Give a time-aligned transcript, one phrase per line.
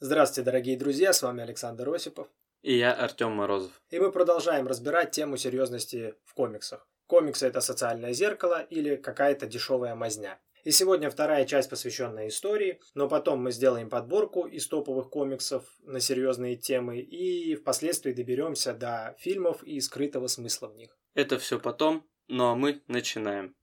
[0.00, 2.28] Здравствуйте, дорогие друзья, с вами Александр Осипов.
[2.62, 3.82] И я Артем Морозов.
[3.90, 6.86] И мы продолжаем разбирать тему серьезности в комиксах.
[7.08, 10.38] Комиксы это социальное зеркало или какая-то дешевая мазня.
[10.62, 15.98] И сегодня вторая часть, посвященная истории, но потом мы сделаем подборку из топовых комиксов на
[15.98, 20.96] серьезные темы и впоследствии доберемся до фильмов и скрытого смысла в них.
[21.14, 23.56] Это все потом, ну а мы начинаем.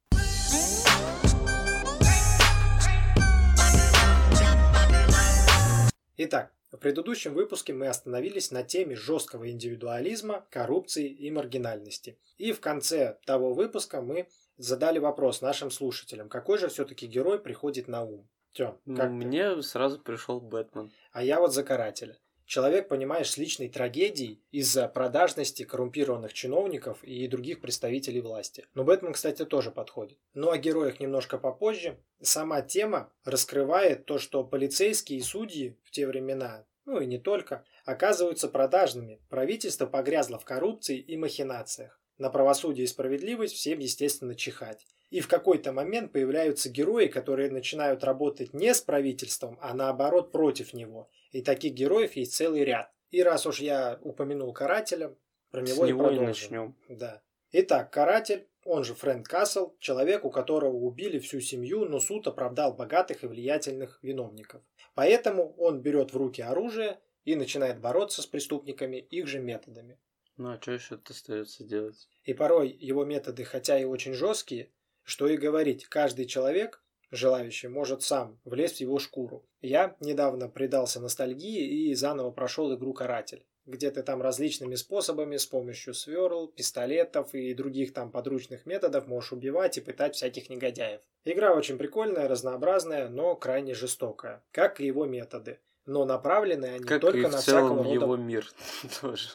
[6.18, 12.18] Итак, в предыдущем выпуске мы остановились на теме жесткого индивидуализма, коррупции и маргинальности.
[12.38, 17.88] И в конце того выпуска мы задали вопрос нашим слушателям, какой же все-таки герой приходит
[17.88, 18.30] на ум.
[18.54, 19.64] Тем, как Мне ты?
[19.64, 20.90] сразу пришел Бэтмен.
[21.12, 22.18] А я вот за карателя.
[22.46, 28.66] Человек, понимаешь, с личной трагедией из-за продажности коррумпированных чиновников и других представителей власти.
[28.76, 30.20] Но Бэтмен, кстати, тоже подходит.
[30.36, 31.98] Но о героях немножко попозже.
[32.22, 37.66] Сама тема раскрывает то, что полицейские и судьи в те времена, ну и не только,
[37.84, 39.20] оказываются продажными.
[39.30, 42.00] Правительство погрязло в коррупции и махинациях.
[42.20, 44.86] На правосудие и справедливость всем, естественно, чихать.
[45.10, 50.74] И в какой-то момент появляются герои, которые начинают работать не с правительством, а наоборот против
[50.74, 51.10] него.
[51.36, 52.90] И таких героев есть целый ряд.
[53.12, 55.14] И раз уж я упомянул карателя,
[55.52, 56.24] про него с и него продолжим.
[56.24, 56.76] и начнем.
[56.88, 57.22] Да.
[57.52, 62.74] Итак, каратель, он же Фрэнк Кассел, человек, у которого убили всю семью, но суд оправдал
[62.74, 64.62] богатых и влиятельных виновников.
[64.94, 70.00] Поэтому он берет в руки оружие и начинает бороться с преступниками их же методами.
[70.38, 72.08] Ну а что еще остается делать?
[72.24, 74.72] И порой его методы, хотя и очень жесткие,
[75.04, 76.82] что и говорить, каждый человек,
[77.16, 79.46] желающий, может сам влезть в его шкуру.
[79.62, 85.46] Я недавно предался ностальгии и заново прошел игру «Каратель», где ты там различными способами с
[85.46, 91.02] помощью сверл, пистолетов и других там подручных методов можешь убивать и пытать всяких негодяев.
[91.24, 95.60] Игра очень прикольная, разнообразная, но крайне жестокая, как и его методы.
[95.86, 97.94] Но направлены они как только и на в целом всякого рода...
[97.94, 98.48] его мир
[99.02, 99.30] тоже.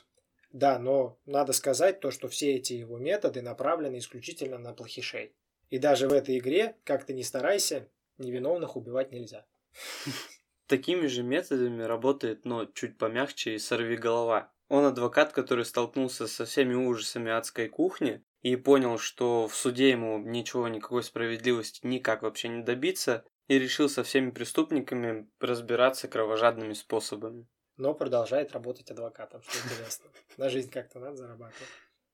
[0.52, 5.32] Да, но надо сказать то, что все эти его методы направлены исключительно на плохишей.
[5.70, 7.88] И даже в этой игре, как ты ни старайся,
[8.18, 9.46] невиновных убивать нельзя.
[10.66, 14.52] Такими же методами работает, но чуть помягче и сорви голова.
[14.68, 20.18] Он адвокат, который столкнулся со всеми ужасами адской кухни и понял, что в суде ему
[20.18, 27.48] ничего, никакой справедливости никак вообще не добиться, и решил со всеми преступниками разбираться кровожадными способами.
[27.76, 30.10] Но продолжает работать адвокатом, что интересно.
[30.36, 31.68] На жизнь как-то надо зарабатывать.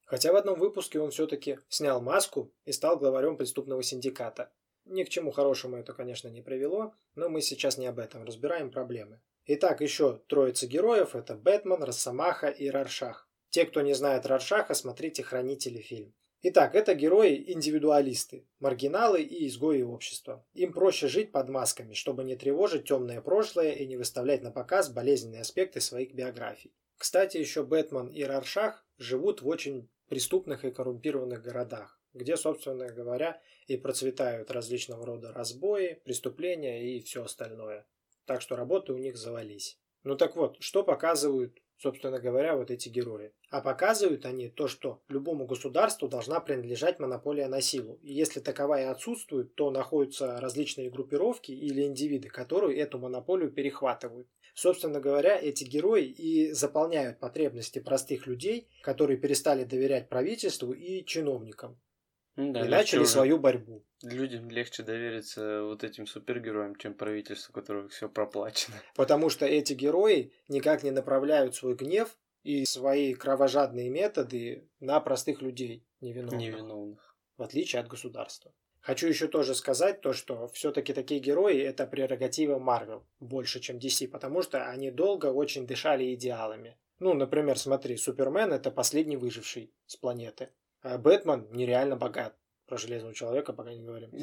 [0.07, 4.53] Хотя в одном выпуске он все-таки снял маску и стал главарем преступного синдиката.
[4.85, 8.71] Ни к чему хорошему это, конечно, не привело, но мы сейчас не об этом, разбираем
[8.71, 9.21] проблемы.
[9.47, 13.29] Итак, еще троица героев– это Бэтмен, Росомаха и Раршах.
[13.51, 16.15] Те, кто не знает Раршаха, смотрите «Хранители» фильм.
[16.43, 20.47] Итак, это герои-индивидуалисты, маргиналы и изгои общества.
[20.53, 24.89] Им проще жить под масками, чтобы не тревожить темное прошлое и не выставлять на показ
[24.89, 26.73] болезненные аспекты своих биографий.
[26.97, 33.41] Кстати, еще Бэтмен и Раршах живут в очень преступных и коррумпированных городах, где, собственно говоря,
[33.67, 37.87] и процветают различного рода разбои, преступления и все остальное.
[38.25, 39.79] Так что работы у них завались.
[40.03, 43.33] Ну так вот, что показывают, собственно говоря, вот эти герои?
[43.51, 47.99] А показывают они то, что любому государству должна принадлежать монополия на силу.
[48.03, 54.29] И если таковая отсутствует, то находятся различные группировки или индивиды, которые эту монополию перехватывают.
[54.57, 61.79] Собственно говоря, эти герои и заполняют потребности простых людей, которые перестали доверять правительству и чиновникам.
[62.37, 63.11] Ну, да, и начали уже...
[63.11, 63.85] свою борьбу.
[64.03, 68.77] Людям легче довериться вот этим супергероям, чем правительству, у которых все проплачено.
[68.95, 75.43] Потому что эти герои никак не направляют свой гнев и свои кровожадные методы на простых
[75.43, 76.41] людей невиновных.
[76.41, 77.17] Невиновных.
[77.37, 78.55] В отличие от государства.
[78.87, 84.07] Хочу еще тоже сказать то, что все-таки такие герои это прерогатива Марвел больше, чем DC,
[84.07, 86.77] потому что они долго очень дышали идеалами.
[87.01, 90.51] Ну, например, смотри, Супермен это последний выживший с планеты,
[90.83, 92.37] а Бэтмен нереально богат.
[92.67, 94.13] Про Железного Человека пока не говорим.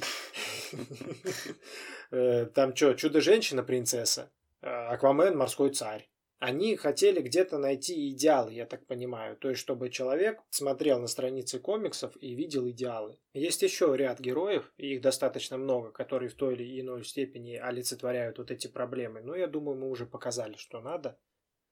[2.12, 4.32] Э, там что, Чудо-женщина принцесса,
[4.62, 6.08] а Аквамен морской царь.
[6.46, 9.38] Они хотели где-то найти идеалы, я так понимаю.
[9.38, 13.18] То есть, чтобы человек смотрел на страницы комиксов и видел идеалы.
[13.34, 18.40] Есть еще ряд героев, и их достаточно много, которые в той или иной степени олицетворяют
[18.40, 19.22] вот эти проблемы.
[19.22, 21.18] Но я думаю, мы уже показали, что надо.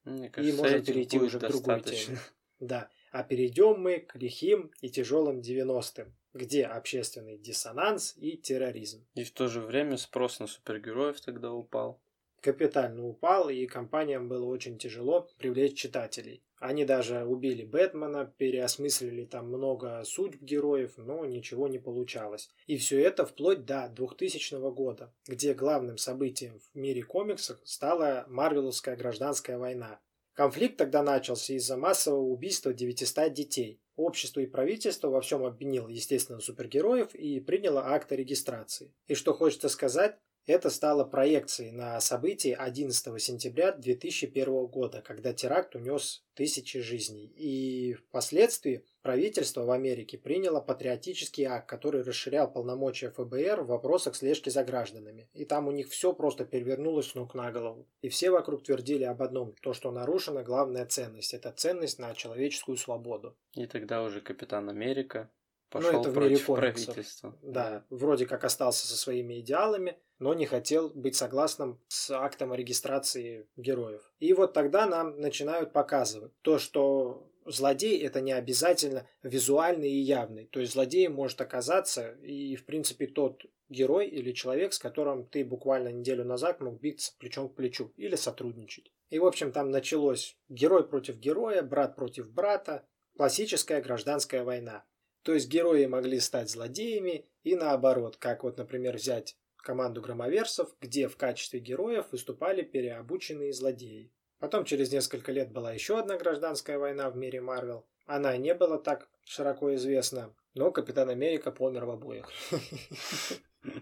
[0.06, 2.18] Мне кажется, и можем перейти уже к другой теме.
[2.62, 2.90] Да.
[3.12, 9.06] А перейдем мы к лихим и тяжелым 90-м, где общественный диссонанс и терроризм.
[9.16, 12.02] И в то же время спрос на супергероев тогда упал.
[12.42, 16.44] Капитально упал, и компаниям было очень тяжело привлечь читателей.
[16.60, 22.52] Они даже убили Бэтмена, переосмыслили там много судьб героев, но ничего не получалось.
[22.68, 28.96] И все это вплоть до 2000 года, где главным событием в мире комиксов стала Марвеловская
[28.96, 30.00] гражданская война.
[30.34, 33.82] Конфликт тогда начался из-за массового убийства 900 детей.
[33.96, 38.94] Общество и правительство во всем обвинило, естественно, супергероев и приняло акт о регистрации.
[39.08, 45.76] И что хочется сказать, это стало проекцией на события 11 сентября 2001 года, когда теракт
[45.76, 47.32] унес тысячи жизней.
[47.36, 54.50] И впоследствии правительство в Америке приняло патриотический акт, который расширял полномочия ФБР в вопросах слежки
[54.50, 55.30] за гражданами.
[55.34, 57.88] И там у них все просто перевернулось с ног на голову.
[58.02, 61.34] И все вокруг твердили об одном, то, что нарушена главная ценность.
[61.34, 63.36] Это ценность на человеческую свободу.
[63.54, 65.30] И тогда уже Капитан Америка
[65.70, 67.38] пошел ну, это против в мире правительства.
[67.42, 72.56] Да, вроде как остался со своими идеалами, но не хотел быть согласным с актом о
[72.56, 74.04] регистрации героев.
[74.20, 80.46] И вот тогда нам начинают показывать то, что злодей это не обязательно визуальный и явный.
[80.46, 85.44] То есть злодеем может оказаться и, в принципе, тот герой или человек, с которым ты
[85.44, 88.92] буквально неделю назад мог биться плечом к плечу или сотрудничать.
[89.10, 92.86] И, в общем, там началось герой против героя, брат против брата,
[93.18, 94.86] классическая гражданская война.
[95.24, 101.08] То есть герои могли стать злодеями и наоборот, как вот, например, взять команду громоверсов, где
[101.08, 104.12] в качестве героев выступали переобученные злодеи.
[104.40, 107.86] Потом через несколько лет была еще одна гражданская война в мире Марвел.
[108.06, 112.30] Она не была так широко известна, но Капитан Америка помер в обоих.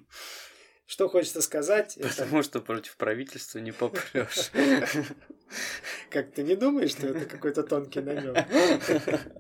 [0.86, 1.98] Что хочется сказать?
[2.02, 4.52] Потому что против правительства не попрешь.
[6.10, 8.36] Как ты не думаешь, что это какой-то тонкий намек?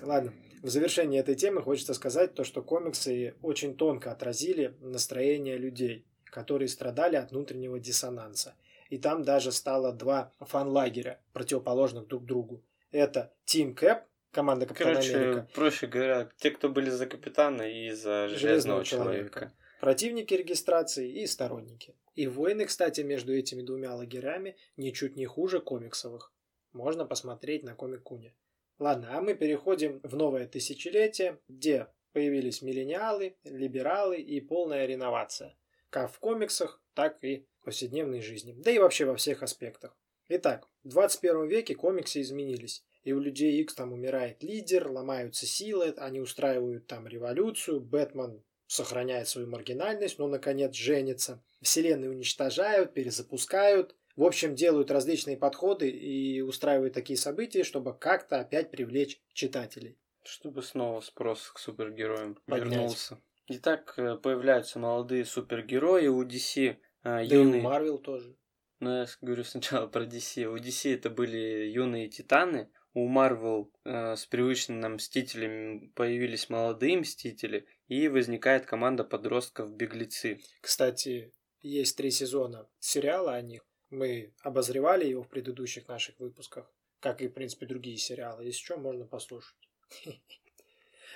[0.00, 6.04] Ладно, в завершении этой темы хочется сказать то, что комиксы очень тонко отразили настроение людей,
[6.26, 8.54] которые страдали от внутреннего диссонанса.
[8.90, 12.62] И там даже стало два фан-лагеря, противоположных друг другу.
[12.90, 14.02] Это Team Cap,
[14.32, 15.48] команда Капитана Короче, Америка.
[15.54, 19.38] проще говоря, те, кто были за Капитана и за Железного, Железного человека.
[19.38, 19.52] человека.
[19.80, 21.94] Противники регистрации и сторонники.
[22.16, 26.32] И войны, кстати, между этими двумя лагерями ничуть не хуже комиксовых.
[26.72, 28.34] Можно посмотреть на комик-куне.
[28.80, 35.54] Ладно, а мы переходим в новое тысячелетие, где появились миллениалы, либералы и полная реновация.
[35.90, 38.54] Как в комиксах, так и в повседневной жизни.
[38.56, 39.94] Да и вообще во всех аспектах.
[40.30, 42.82] Итак, в 21 веке комиксы изменились.
[43.02, 49.28] И у людей X там умирает лидер, ломаются силы, они устраивают там революцию, Бэтмен сохраняет
[49.28, 51.42] свою маргинальность, но наконец женится.
[51.60, 58.70] Вселенные уничтожают, перезапускают, в общем, делают различные подходы и устраивают такие события, чтобы как-то опять
[58.70, 59.96] привлечь читателей.
[60.24, 62.70] Чтобы снова спрос к супергероям Поднять.
[62.70, 63.18] вернулся.
[63.48, 66.68] Итак, э, появляются молодые супергерои у DC.
[66.68, 67.62] э, Да юные...
[67.62, 68.36] и у Марвел тоже.
[68.80, 70.44] Ну, я говорю сначала про DC.
[70.44, 72.70] У DC это были юные титаны.
[72.92, 77.64] У Marvel э, с привычными нам Мстителями появились молодые Мстители.
[77.88, 80.40] И возникает команда подростков Беглецы.
[80.60, 81.32] Кстати,
[81.62, 83.62] есть три сезона сериала о них.
[83.90, 86.70] Мы обозревали его в предыдущих наших выпусках,
[87.00, 88.44] как и, в принципе, другие сериалы.
[88.44, 89.56] Если что, можно послушать.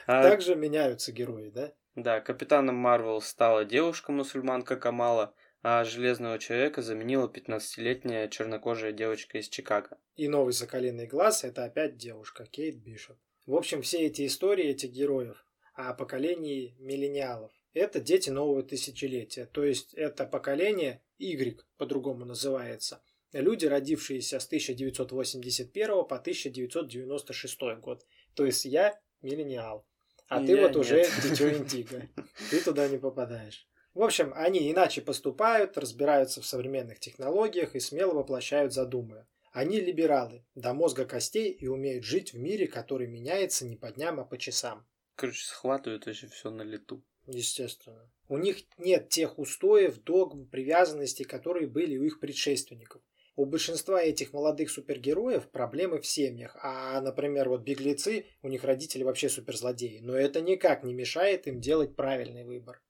[0.06, 1.72] А, Также меняются герои, да?
[1.94, 9.96] Да, капитаном Марвел стала девушка-мусульманка Камала, а Железного Человека заменила 15-летняя чернокожая девочка из Чикаго.
[10.16, 13.16] И новый Соколиный Глаз– это опять девушка, Кейт Бишоп.
[13.46, 19.46] В общем, все эти истории этих героев о поколении миллениалов– это дети нового тысячелетия.
[19.46, 23.02] То есть, это поколение Y, по-другому называется.
[23.32, 28.06] Люди, родившиеся с 1981 по 1996 год.
[28.34, 29.86] То есть, я миллениал.
[30.28, 31.10] А ты Я вот уже нет.
[31.22, 32.08] дитё Интиго.
[32.50, 33.68] Ты туда не попадаешь.
[33.92, 39.26] В общем, они иначе поступают, разбираются в современных технологиях и смело воплощают задумы.
[39.52, 44.18] Они либералы, до мозга костей и умеют жить в мире, который меняется не по дням,
[44.18, 44.84] а по часам.
[45.14, 47.04] Короче, схватывают вообще все на лету.
[47.26, 48.10] Естественно.
[48.28, 53.02] У них нет тех устоев, догм, привязанностей, которые были у их предшественников.
[53.36, 59.02] У большинства этих молодых супергероев проблемы в семьях, а, например, вот беглецы, у них родители
[59.02, 62.80] вообще суперзлодеи, но это никак не мешает им делать правильный выбор.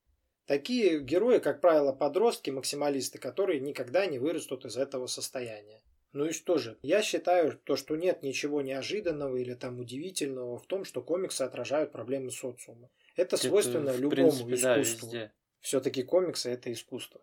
[0.47, 5.83] Такие герои, как правило, подростки, максималисты, которые никогда не вырастут из этого состояния.
[6.15, 6.79] Ну и что же?
[6.83, 11.91] Я считаю, то, что нет ничего неожиданного или там удивительного в том, что комиксы отражают
[11.91, 12.89] проблемы социума.
[13.17, 15.07] Это свойственно Это, любому принципе, да, искусству.
[15.09, 15.33] везде.
[15.61, 17.21] Все-таки комиксы это искусство.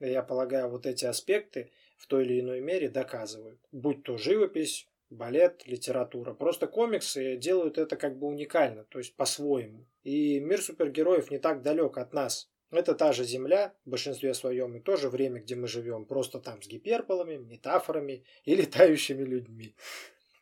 [0.00, 3.60] Я полагаю, вот эти аспекты в той или иной мере доказывают.
[3.70, 6.34] Будь то живопись, балет, литература.
[6.34, 9.86] Просто комиксы делают это как бы уникально, то есть по-своему.
[10.02, 14.76] И мир супергероев не так далек от нас, Это та же Земля в большинстве своем
[14.76, 19.74] и то же время, где мы живем, просто там с гиперболами, метафорами и летающими людьми.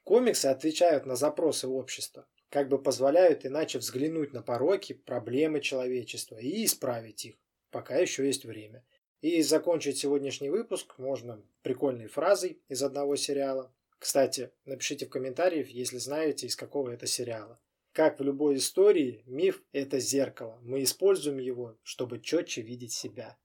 [0.04, 6.64] Комиксы отвечают на запросы общества, как бы позволяют иначе взглянуть на пороки, проблемы человечества и
[6.64, 7.36] исправить их,
[7.70, 8.84] пока еще есть время.
[9.20, 13.72] И закончить сегодняшний выпуск можно прикольной фразой из одного сериала.
[13.98, 17.60] Кстати, напишите в комментариях, если знаете, из какого это сериала.
[17.92, 20.58] Как в любой истории, миф– это зеркало.
[20.62, 23.36] Мы используем его, чтобы четче видеть себя.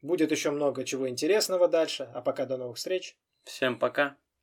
[0.00, 3.18] Будет еще много чего интересного дальше, а пока до новых встреч.
[3.44, 4.16] Всем пока.